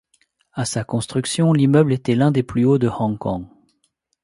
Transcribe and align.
À 0.53 0.65
sa 0.65 0.83
construction 0.83 1.53
l'immeuble 1.53 1.93
était 1.93 2.15
l'un 2.15 2.31
des 2.31 2.41
plus 2.41 2.65
hauts 2.65 2.79
de 2.79 2.87
Hong 2.89 3.19
Kong. 3.19 3.45